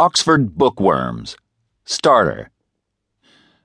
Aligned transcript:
Oxford 0.00 0.56
Bookworms. 0.56 1.36
Starter. 1.84 2.48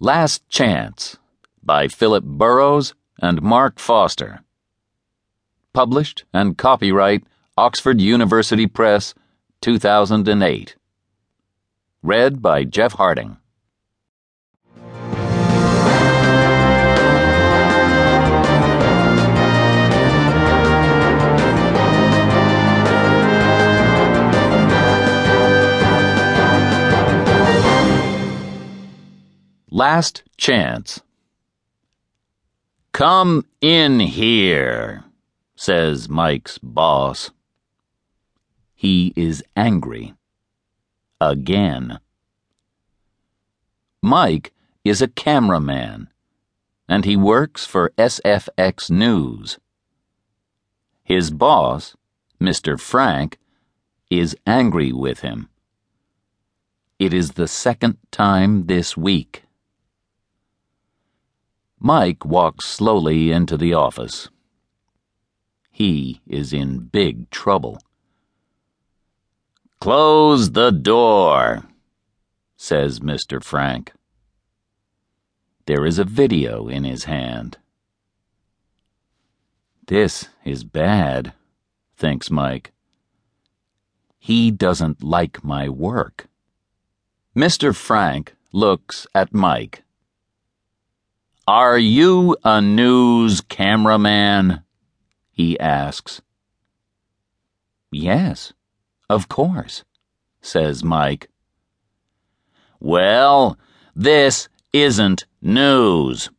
Last 0.00 0.42
Chance 0.48 1.18
by 1.62 1.86
Philip 1.86 2.24
Burrows 2.24 2.94
and 3.22 3.40
Mark 3.40 3.78
Foster. 3.78 4.40
Published 5.72 6.24
and 6.34 6.58
copyright 6.58 7.22
Oxford 7.56 8.00
University 8.00 8.66
Press, 8.66 9.14
2008. 9.60 10.74
Read 12.02 12.42
by 12.42 12.64
Jeff 12.64 12.94
Harding. 12.94 13.36
Last 29.76 30.22
Chance. 30.38 31.02
Come 32.92 33.44
in 33.60 34.00
here, 34.00 35.04
says 35.54 36.08
Mike's 36.08 36.56
boss. 36.56 37.30
He 38.74 39.12
is 39.16 39.44
angry. 39.54 40.14
Again. 41.20 42.00
Mike 44.00 44.54
is 44.82 45.02
a 45.02 45.08
cameraman, 45.08 46.08
and 46.88 47.04
he 47.04 47.18
works 47.18 47.66
for 47.66 47.92
SFX 47.98 48.90
News. 48.90 49.58
His 51.04 51.30
boss, 51.30 51.94
Mr. 52.40 52.80
Frank, 52.80 53.36
is 54.08 54.34
angry 54.46 54.90
with 54.90 55.20
him. 55.20 55.50
It 56.98 57.12
is 57.12 57.32
the 57.32 57.46
second 57.46 57.98
time 58.10 58.68
this 58.68 58.96
week. 58.96 59.42
Mike 61.86 62.24
walks 62.24 62.64
slowly 62.64 63.30
into 63.30 63.56
the 63.56 63.72
office. 63.72 64.28
He 65.70 66.20
is 66.26 66.52
in 66.52 66.80
big 66.80 67.30
trouble. 67.30 67.80
Close 69.78 70.50
the 70.50 70.72
door, 70.72 71.62
says 72.56 72.98
Mr. 72.98 73.40
Frank. 73.40 73.92
There 75.66 75.86
is 75.86 76.00
a 76.00 76.04
video 76.04 76.66
in 76.66 76.82
his 76.82 77.04
hand. 77.04 77.58
This 79.86 80.28
is 80.44 80.64
bad, 80.64 81.34
thinks 81.96 82.32
Mike. 82.32 82.72
He 84.18 84.50
doesn't 84.50 85.04
like 85.04 85.44
my 85.44 85.68
work. 85.68 86.26
Mr. 87.36 87.72
Frank 87.72 88.34
looks 88.50 89.06
at 89.14 89.32
Mike. 89.32 89.84
Are 91.48 91.78
you 91.78 92.36
a 92.42 92.60
news 92.60 93.40
cameraman? 93.40 94.64
he 95.30 95.58
asks. 95.60 96.20
Yes, 97.92 98.52
of 99.08 99.28
course, 99.28 99.84
says 100.40 100.82
Mike. 100.82 101.30
Well, 102.80 103.56
this 103.94 104.48
isn't 104.72 105.26
news. 105.40 106.30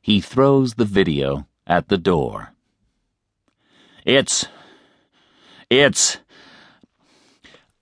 He 0.00 0.22
throws 0.22 0.74
the 0.74 0.86
video 0.86 1.46
at 1.66 1.90
the 1.90 1.98
door. 1.98 2.54
It's. 4.06 4.46
It's. 5.68 6.16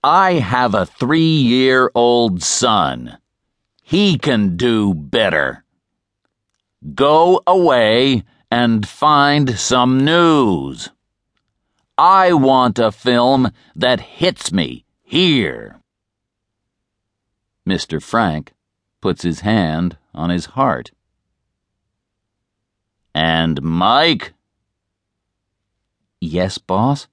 I 0.03 0.33
have 0.33 0.75
a 0.75 0.85
three 0.85 1.21
year 1.21 1.89
old 1.95 2.43
son. 2.43 3.17
He 3.81 4.17
can 4.17 4.57
do 4.57 4.93
better. 4.93 5.63
Go 6.95 7.41
away 7.45 8.23
and 8.49 8.87
find 8.87 9.59
some 9.59 10.03
news. 10.05 10.89
I 11.97 12.33
want 12.33 12.79
a 12.79 12.91
film 12.91 13.51
that 13.75 13.99
hits 13.99 14.53
me 14.53 14.85
here. 15.03 15.81
Mr. 17.67 18.01
Frank 18.01 18.53
puts 19.01 19.23
his 19.23 19.41
hand 19.41 19.97
on 20.13 20.29
his 20.29 20.45
heart. 20.45 20.91
And 23.13 23.61
Mike? 23.61 24.33
Yes, 26.21 26.57
boss? 26.57 27.07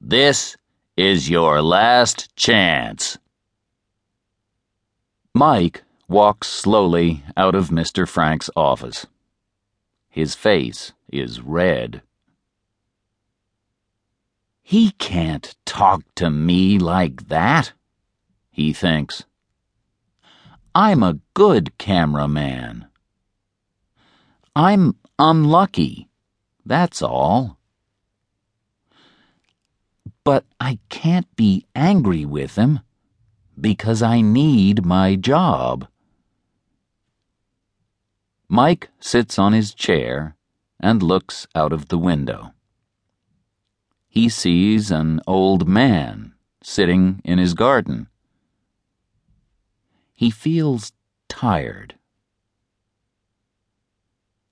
This 0.00 0.56
is 0.96 1.30
your 1.30 1.62
last 1.62 2.34
chance. 2.34 3.18
Mike 5.34 5.84
walks 6.10 6.48
slowly 6.48 7.22
out 7.36 7.54
of 7.54 7.68
Mr. 7.68 8.06
Frank's 8.06 8.50
office. 8.56 9.06
His 10.08 10.34
face 10.34 10.92
is 11.08 11.40
red. 11.40 12.02
He 14.60 14.90
can't 14.98 15.54
talk 15.64 16.02
to 16.16 16.28
me 16.28 16.80
like 16.80 17.28
that, 17.28 17.74
he 18.50 18.72
thinks. 18.72 19.24
I'm 20.74 21.04
a 21.04 21.20
good 21.32 21.78
cameraman. 21.78 22.86
I'm 24.56 24.96
unlucky, 25.16 26.08
that's 26.66 27.02
all. 27.02 27.56
But 30.24 30.44
I 30.58 30.80
can't 30.88 31.34
be 31.36 31.66
angry 31.76 32.24
with 32.24 32.56
him 32.56 32.80
because 33.60 34.02
I 34.02 34.22
need 34.22 34.84
my 34.84 35.14
job. 35.14 35.86
Mike 38.52 38.90
sits 38.98 39.38
on 39.38 39.52
his 39.52 39.72
chair 39.72 40.34
and 40.80 41.04
looks 41.04 41.46
out 41.54 41.72
of 41.72 41.86
the 41.86 41.96
window. 41.96 42.52
He 44.08 44.28
sees 44.28 44.90
an 44.90 45.20
old 45.24 45.68
man 45.68 46.34
sitting 46.60 47.22
in 47.24 47.38
his 47.38 47.54
garden. 47.54 48.08
He 50.12 50.32
feels 50.32 50.90
tired. 51.28 51.94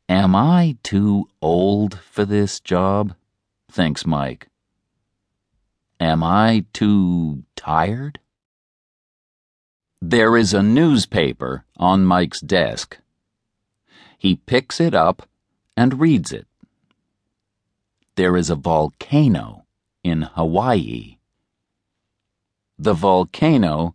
Am 0.08 0.36
I 0.36 0.76
too 0.84 1.28
old 1.42 1.98
for 1.98 2.24
this 2.24 2.60
job? 2.60 3.16
thinks 3.68 4.06
Mike. 4.06 4.46
Am 5.98 6.22
I 6.22 6.66
too 6.72 7.42
tired? 7.56 8.20
There 10.00 10.36
is 10.36 10.54
a 10.54 10.62
newspaper 10.62 11.64
on 11.76 12.04
Mike's 12.04 12.40
desk. 12.40 12.98
He 14.18 14.34
picks 14.34 14.80
it 14.80 14.94
up 14.94 15.28
and 15.76 16.00
reads 16.00 16.32
it. 16.32 16.46
There 18.16 18.36
is 18.36 18.50
a 18.50 18.56
volcano 18.56 19.64
in 20.02 20.22
Hawaii. 20.22 21.18
The 22.76 22.94
volcano 22.94 23.94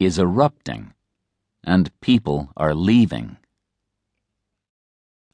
is 0.00 0.18
erupting, 0.18 0.92
and 1.62 1.98
people 2.00 2.50
are 2.56 2.74
leaving. 2.74 3.36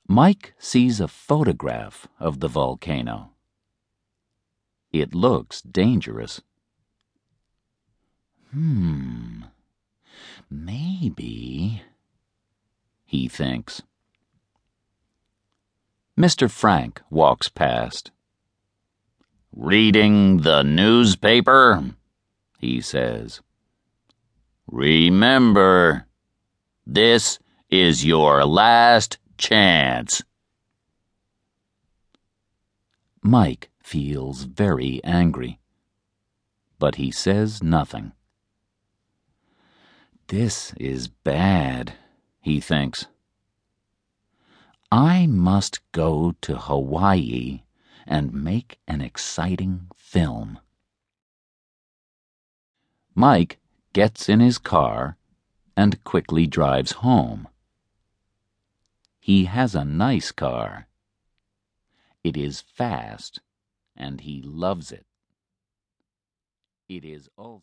Mike 0.06 0.54
sees 0.58 1.00
a 1.00 1.08
photograph 1.08 2.06
of 2.20 2.40
the 2.40 2.48
volcano. 2.48 3.30
It 4.92 5.14
looks 5.14 5.62
dangerous. 5.62 6.42
Hmm, 8.52 9.44
maybe, 10.50 11.82
he 13.04 13.28
thinks. 13.28 13.82
Mr. 16.18 16.50
Frank 16.50 17.02
walks 17.10 17.48
past. 17.48 18.10
Reading 19.54 20.38
the 20.38 20.62
newspaper? 20.62 21.84
he 22.58 22.80
says. 22.80 23.42
Remember, 24.66 26.06
this 26.86 27.38
is 27.68 28.04
your 28.04 28.44
last 28.46 29.18
chance. 29.36 30.22
Mike 33.22 33.70
feels 33.82 34.44
very 34.44 35.00
angry, 35.04 35.60
but 36.78 36.94
he 36.94 37.10
says 37.10 37.62
nothing. 37.62 38.12
This 40.28 40.72
is 40.78 41.08
bad, 41.08 41.92
he 42.40 42.58
thinks. 42.60 43.06
I 44.92 45.26
must 45.26 45.80
go 45.90 46.34
to 46.42 46.56
Hawaii 46.56 47.62
and 48.06 48.32
make 48.32 48.78
an 48.86 49.00
exciting 49.00 49.88
film. 49.96 50.60
Mike 53.14 53.58
gets 53.92 54.28
in 54.28 54.40
his 54.40 54.58
car 54.58 55.16
and 55.76 56.04
quickly 56.04 56.46
drives 56.46 56.92
home. 56.92 57.48
He 59.18 59.46
has 59.46 59.74
a 59.74 59.84
nice 59.84 60.30
car. 60.30 60.86
It 62.22 62.36
is 62.36 62.60
fast, 62.60 63.40
and 63.96 64.20
he 64.20 64.40
loves 64.42 64.92
it. 64.92 65.06
It 66.88 67.04
is 67.04 67.28
also 67.36 67.54